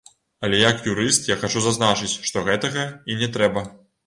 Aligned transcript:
Але 0.45 0.61
як 0.61 0.79
юрыст 0.93 1.29
я 1.33 1.37
хачу 1.41 1.63
зазначыць, 1.67 2.11
што 2.31 2.43
гэтага 2.49 2.89
і 3.11 3.21
не 3.23 3.31
трэба. 3.39 3.67